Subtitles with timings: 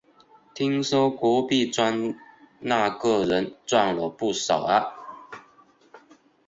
[0.55, 2.15] 听说隔壁庄
[2.59, 4.89] 那个人赚了不少啊